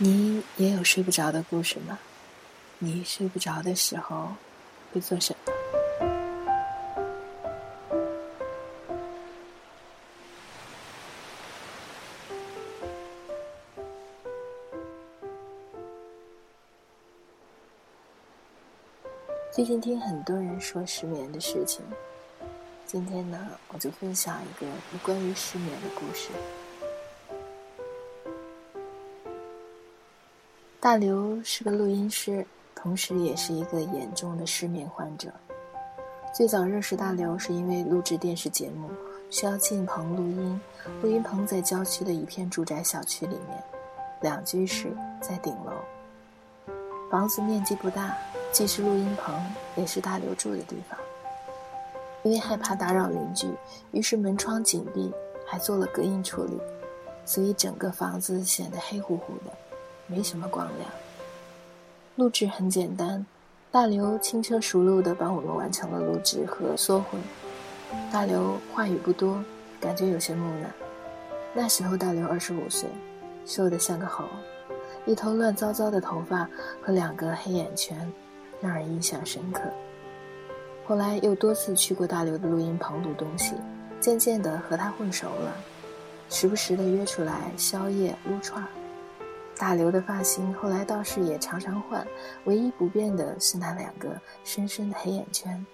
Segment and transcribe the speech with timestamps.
[0.00, 1.98] 你也有睡不着的故事吗？
[2.78, 4.28] 你睡不着的时候
[4.92, 5.52] 会做什么？
[19.50, 21.84] 最近听很多人说失眠的事情，
[22.86, 24.70] 今天呢，我就分享一个
[25.02, 26.28] 关于失眠的故事。
[30.80, 35.28] 大刘是个录音师，同时也是一个严重的失眠患者。
[36.32, 38.88] 最早认识大刘是因为录制电视节目，
[39.28, 40.60] 需要进棚录音。
[41.02, 43.60] 录音棚在郊区的一片住宅小区里面，
[44.20, 45.72] 两居室在顶楼。
[47.10, 48.16] 房子面积不大，
[48.52, 49.34] 既是录音棚，
[49.74, 50.96] 也是大刘住的地方。
[52.22, 53.48] 因为害怕打扰邻居，
[53.90, 55.12] 于是门窗紧闭，
[55.44, 56.56] 还做了隔音处理，
[57.24, 59.52] 所以整个房子显得黑乎乎的。
[60.08, 60.90] 没什么光亮。
[62.16, 63.24] 录制很简单，
[63.70, 67.20] 大刘轻车熟路的帮我们完成了录制和缩混。
[68.10, 69.40] 大刘话语不多，
[69.80, 70.68] 感觉有些木讷。
[71.54, 72.88] 那时候大刘二十五岁，
[73.46, 74.24] 瘦得像个猴，
[75.06, 76.48] 一头乱糟糟的头发
[76.82, 78.12] 和两个黑眼圈，
[78.60, 79.62] 让人印象深刻。
[80.86, 83.54] 后来又多次去过大刘的录音棚录东西，
[84.00, 85.54] 渐渐的和他混熟了，
[86.30, 88.68] 时不时的约出来宵夜撸串儿。
[89.58, 92.06] 大刘的发型后来倒是也常常换，
[92.44, 94.08] 唯一不变的是那两个
[94.44, 95.66] 深深的黑眼圈。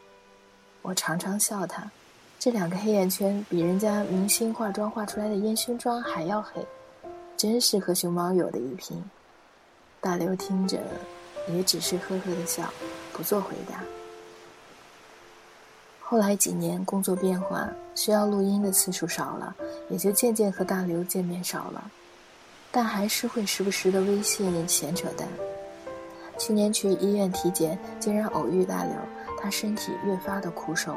[0.80, 1.90] 我常常笑他，
[2.38, 6.66] 这两个黑眼圈比人家明星化妆化出来的烟熏妆还要黑，
[7.36, 9.02] 真是和熊猫有的一拼。
[10.00, 10.78] 大刘听着，
[11.48, 12.72] 也只是呵呵的笑，
[13.12, 13.82] 不做回答。
[16.00, 19.54] 后来几年工作变换，需要录音的次数少了，
[19.90, 21.90] 也就渐渐和大刘见面少了。
[22.74, 25.28] 但还是会时不时的微信闲扯淡。
[26.36, 28.92] 去年去医院体检，竟然偶遇大刘，
[29.40, 30.96] 他身体越发的苦瘦，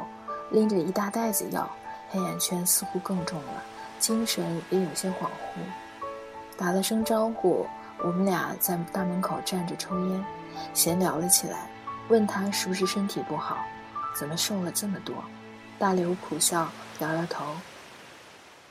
[0.50, 1.70] 拎着一大袋子药，
[2.10, 3.62] 黑眼圈似乎更重了，
[4.00, 5.60] 精神也有些恍惚。
[6.56, 7.64] 打了声招呼，
[7.98, 10.24] 我们俩在大门口站着抽烟，
[10.74, 11.70] 闲聊了起来，
[12.08, 13.58] 问他是不是身体不好，
[14.18, 15.14] 怎么瘦了这么多。
[15.78, 16.68] 大刘苦笑，
[16.98, 17.44] 摇摇头。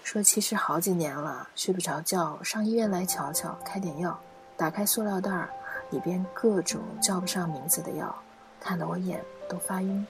[0.08, 4.18] 说其实好几年了，睡不着觉，上医院来瞧瞧，开点药。
[4.56, 5.50] 打开塑料袋儿，
[5.90, 8.16] 里边各种叫不上名字的药，
[8.58, 10.08] 看得我眼都发晕。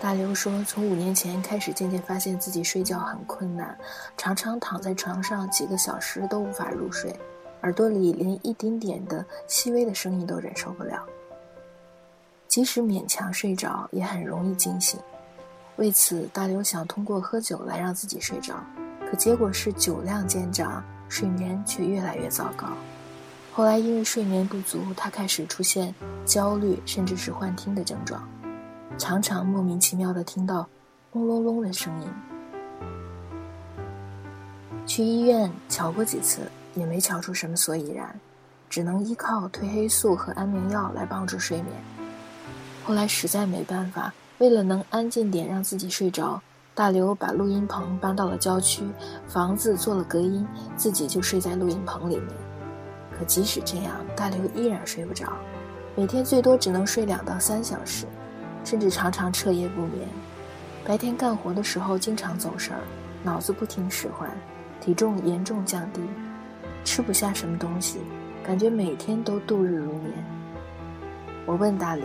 [0.00, 3.78] 大刘说，从五年前开始，渐渐发现自己睡觉很困难，
[4.16, 7.14] 常常躺在床上几个小时都无法入睡，
[7.60, 11.00] 耳朵里连一丁点的细微的声音都忍受不了，
[12.48, 14.98] 即使勉强睡着，也很容易惊醒。
[15.76, 18.54] 为此，大刘想通过喝酒来让自己睡着，
[19.10, 22.68] 可结果是酒量渐长，睡眠却越来越糟糕。
[23.52, 25.94] 后来因为睡眠不足，他开始出现
[26.24, 28.22] 焦虑，甚至是幻听的症状，
[28.98, 30.68] 常常莫名其妙地听到
[31.10, 32.08] 轰隆隆的声音。
[34.86, 36.40] 去医院瞧过几次，
[36.74, 38.14] 也没瞧出什么所以然，
[38.68, 41.72] 只能依靠褪黑素和安眠药来帮助睡眠。
[42.84, 44.12] 后来实在没办法。
[44.42, 46.42] 为了能安静点让自己睡着，
[46.74, 48.82] 大刘把录音棚搬到了郊区，
[49.28, 50.44] 房子做了隔音，
[50.74, 52.26] 自己就睡在录音棚里面。
[53.16, 55.32] 可即使这样，大刘依然睡不着，
[55.94, 58.04] 每天最多只能睡两到三小时，
[58.64, 60.08] 甚至常常彻夜不眠。
[60.84, 62.82] 白天干活的时候经常走神儿，
[63.22, 64.28] 脑子不听使唤，
[64.80, 66.00] 体重严重降低，
[66.82, 68.00] 吃不下什么东西，
[68.42, 70.12] 感觉每天都度日如年。
[71.46, 72.04] 我问大刘。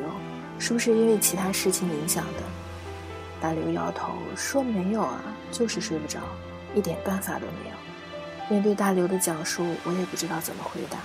[0.60, 2.44] 是不是因为其他事情影响的？
[3.40, 6.20] 大刘摇头说：“没有啊，就是睡不着，
[6.74, 7.76] 一点办法都没有。”
[8.50, 10.98] 面对大刘的讲述，我也不知道怎么回答。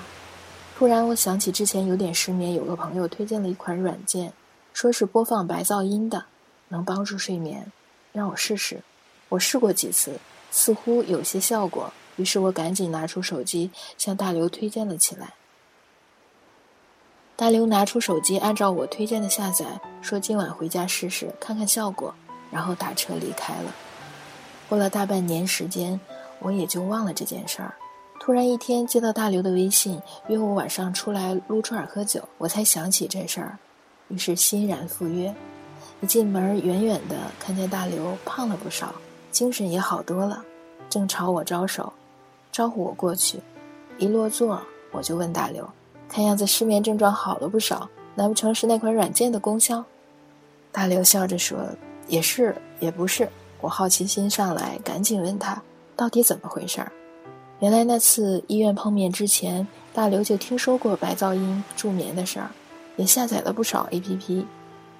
[0.78, 4.32] 突然，我想起之前有点失眠，有个朋友推荐了一款软件，
[4.72, 6.24] 说是播放白噪音的，
[6.68, 7.70] 能帮助睡眠，
[8.12, 8.80] 让我试试。
[9.28, 10.18] 我试过几次，
[10.50, 15.34] 似乎有些效果，于是我赶紧拿出手机向大刘推荐了起来。
[17.42, 19.66] 大刘拿出手机，按照我推荐的下载，
[20.00, 22.14] 说今晚回家试试，看看效果，
[22.52, 23.74] 然后打车离开了。
[24.68, 25.98] 过了大半年时间，
[26.38, 27.74] 我也就忘了这件事儿。
[28.20, 33.58] 突然一天接到大刘的微信，约我晚上出来撸串喝酒，我才想起这事儿，
[34.06, 35.34] 于是欣然赴约。
[36.00, 38.94] 一进门，远远的看见大刘胖了不少，
[39.32, 40.44] 精神也好多了，
[40.88, 41.92] 正朝我招手，
[42.52, 43.40] 招呼我过去。
[43.98, 44.62] 一落座，
[44.92, 45.68] 我就问大刘。
[46.12, 49.82] 看样子失眠症状好了不少，难不成是那款软件的功效？
[50.70, 51.58] 大刘笑着说
[52.06, 53.26] ：“也是，也不是。”
[53.62, 55.62] 我好奇心上来，赶紧问他
[55.96, 56.92] 到底怎么回事儿。
[57.60, 62.50] 原来那次医院碰面之前，大刘就听说过白噪音助眠的事儿，
[62.96, 64.44] 也下载了不少 APP，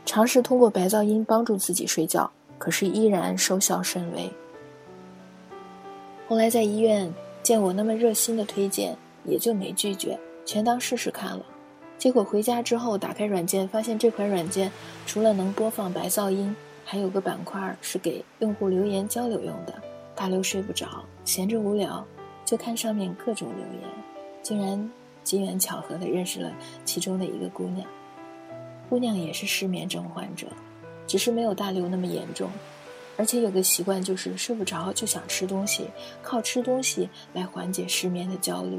[0.06, 4.32] 尝试通过白噪音帮助自己睡觉，可是依然收效甚微。
[6.26, 7.12] 后来在医院
[7.43, 11.44] 见我那么热心的推荐，也就没拒绝，全当试试看了。
[11.98, 14.70] 结果回家之后打开软件，发现这款软件
[15.06, 16.54] 除了能播放白噪音，
[16.84, 19.74] 还有个板块是给用户留言交流用的。
[20.14, 22.04] 大刘睡不着，闲着无聊。
[22.44, 23.88] 就看上面各种留言，
[24.42, 24.90] 竟然
[25.22, 26.52] 机缘巧合的认识了
[26.84, 27.86] 其中的一个姑娘。
[28.90, 30.48] 姑娘也是失眠症患者，
[31.06, 32.50] 只是没有大刘那么严重，
[33.16, 35.86] 而且有个习惯就是睡不着就想吃东西，
[36.20, 38.78] 靠吃东西来缓解失眠的焦虑，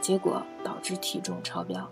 [0.00, 1.88] 结果导致体重超标。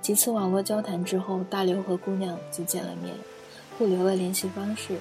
[0.00, 3.14] 几次网络交谈之后，大刘和姑娘就见了面，
[3.78, 4.98] 互留了联系方式，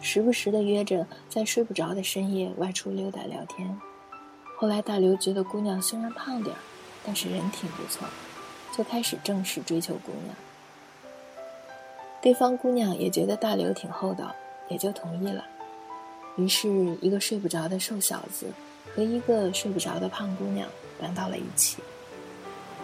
[0.00, 3.78] 时不时的约着在睡不着的深夜外出溜达聊天。
[4.56, 6.58] 后来，大刘觉得姑娘虽然胖点儿，
[7.04, 8.08] 但是人挺不错，
[8.76, 10.34] 就开始正式追求姑娘。
[12.20, 14.34] 对方姑娘也觉得大刘挺厚道，
[14.68, 15.44] 也就同意了。
[16.36, 16.68] 于是，
[17.00, 18.46] 一个睡不着的瘦小子
[19.00, 20.68] 和一个睡不着的胖姑娘
[21.00, 21.78] 搬到了一起。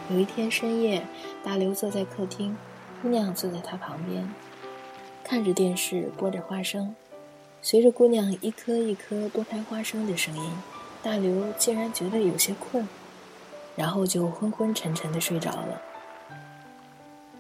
[0.09, 1.05] 有一天深夜，
[1.45, 2.57] 大刘坐在客厅，
[3.03, 4.27] 姑娘坐在他旁边，
[5.23, 6.95] 看着电视播着花生，
[7.61, 10.51] 随着姑娘一颗一颗剥开花生的声音。
[11.03, 12.89] 大刘竟然觉得有些困，
[13.77, 15.83] 然后就昏昏沉沉的睡着了。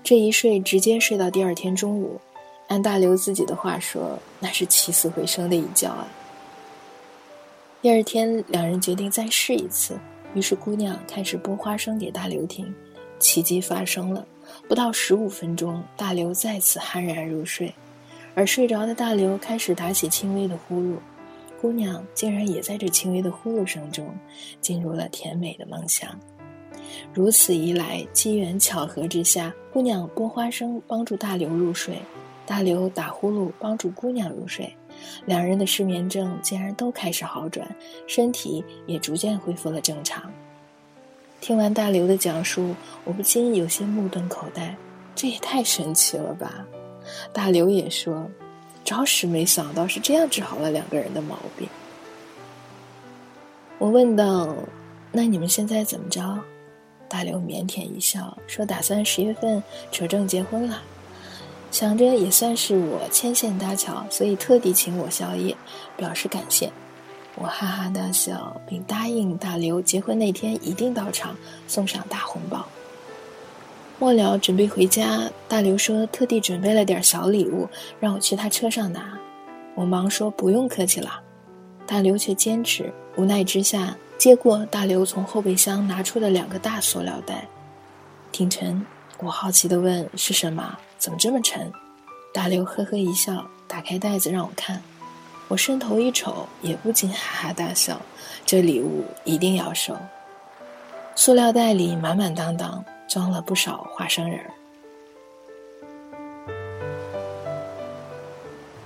[0.04, 2.20] 这一睡直接睡到第二天中午，
[2.68, 6.06] 按大刘自己的话说，那是起死回生的一觉啊。
[7.82, 9.98] 第二天，两人决定再试一次，
[10.34, 12.74] 于是姑娘开始剥花生给大刘听，
[13.18, 14.26] 奇迹发生了，
[14.66, 17.72] 不到十五分钟，大刘再次酣然入睡，
[18.34, 20.96] 而睡着的大刘开始打起轻微的呼噜。
[21.60, 24.12] 姑娘竟然也在这轻微的呼噜声中，
[24.60, 26.08] 进入了甜美的梦乡。
[27.12, 31.98] 如此一来，机缘巧合之下，姑娘剥花生帮助大刘入睡，
[32.46, 34.74] 大刘打呼噜帮助姑娘入睡，
[35.24, 37.66] 两人的失眠症竟然都开始好转，
[38.06, 40.30] 身体也逐渐恢复了正常。
[41.40, 44.74] 听完大刘的讲述，我不禁有些目瞪口呆，
[45.14, 46.66] 这也太神奇了吧！
[47.32, 48.28] 大刘也说。
[48.84, 51.68] 着实没想到是这样治好了两个人的毛病。
[53.78, 54.54] 我问道
[55.10, 56.38] ：“那你们现在怎么着？”
[57.10, 59.60] 大刘腼腆一笑，说：“打算十月份
[59.90, 60.80] 扯证结婚了，
[61.76, 65.54] 想着也算是我牵线搭桥，所以特地请我宵夜，
[65.94, 66.72] 表示感谢。”
[67.36, 71.36] 我哈哈大笑，并答应大刘结婚那天一定到场，
[71.68, 72.66] 送上大红包。
[73.98, 75.30] 末了，准备回家。
[75.46, 77.68] 大刘说特地准备了点小礼物，
[78.00, 79.12] 让我去他车上拿。
[79.74, 81.20] 我忙说不用客气了，
[81.86, 82.90] 大刘却坚持。
[83.18, 87.46] 无奈之下，接过大刘从后备箱拿出的两个大塑料袋，
[88.32, 88.82] 挺沉。
[89.18, 90.74] 我好奇地问：“是什么？
[90.98, 91.72] 怎么这么沉？”
[92.32, 94.82] 大刘呵呵一笑，打开袋子让我看。
[95.48, 98.00] 我伸头一瞅，也不禁哈哈大笑。
[98.44, 99.96] 这礼物一定要收。
[101.14, 102.84] 塑料袋里满满当当。
[103.08, 104.50] 装了不少花生仁儿，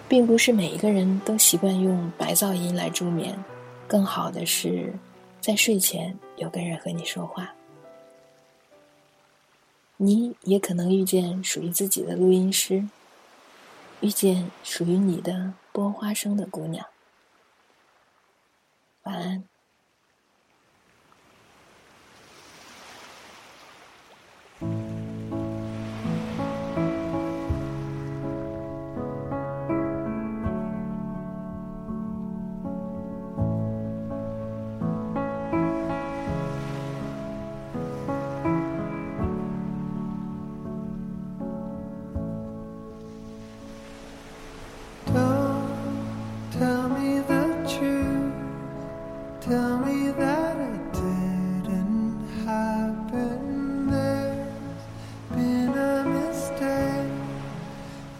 [0.06, 3.34] 并不是每一个人都习惯用白噪音来助眠，
[3.88, 4.92] 更好的是，
[5.40, 7.50] 在睡前有个人和你说话。
[10.02, 12.88] 你也可能遇见属于自己的录音师，
[14.00, 16.86] 遇见属于你的剥花生的姑娘。
[19.02, 19.49] 晚安。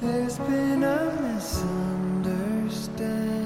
[0.01, 3.40] There's been a misunderstanding.